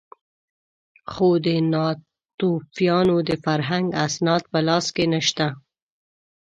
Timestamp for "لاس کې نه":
4.67-5.21